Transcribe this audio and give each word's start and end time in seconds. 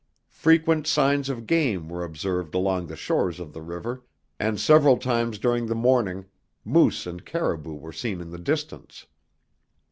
Frequent 0.33 0.87
signs 0.87 1.29
of 1.29 1.45
game 1.45 1.87
were 1.87 2.03
observed 2.03 2.55
along 2.55 2.87
the 2.87 2.95
shores 2.95 3.39
of 3.39 3.53
the 3.53 3.61
river 3.61 4.03
and 4.39 4.59
several 4.59 4.97
times 4.97 5.37
during 5.37 5.67
the 5.67 5.75
morning 5.75 6.25
moose 6.65 7.05
and 7.05 7.23
caribou 7.23 7.75
were 7.75 7.93
seen 7.93 8.19
in 8.19 8.31
the 8.31 8.39
distance. 8.39 9.05